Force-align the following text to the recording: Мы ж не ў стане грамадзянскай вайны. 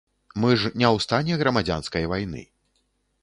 Мы 0.43 0.49
ж 0.61 0.69
не 0.79 0.87
ў 0.93 0.97
стане 1.05 1.37
грамадзянскай 1.43 2.07
вайны. 2.13 2.41